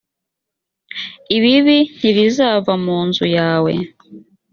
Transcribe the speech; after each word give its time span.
ibibi 1.35 1.77
ntibizava 1.99 2.73
mu 2.85 2.97
nzu 3.07 3.25
yawe 3.37 3.73